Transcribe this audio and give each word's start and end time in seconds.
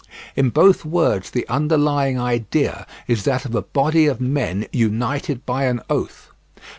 In 0.35 0.49
both 0.49 0.83
words 0.83 1.29
the 1.29 1.47
underlying 1.47 2.19
idea 2.19 2.87
is 3.07 3.21
that 3.25 3.45
of 3.45 3.53
a 3.53 3.61
body 3.61 4.07
of 4.07 4.19
men 4.19 4.65
united 4.71 5.45
by 5.45 5.65
an 5.65 5.79
oath. 5.91 6.31